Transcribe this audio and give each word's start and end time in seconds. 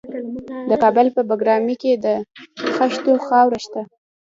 د 0.69 0.71
کابل 0.83 1.07
په 1.15 1.21
بګرامي 1.29 1.75
کې 1.81 1.91
د 2.03 2.07
خښتو 2.75 3.13
خاوره 3.27 3.59
شته. 3.65 3.81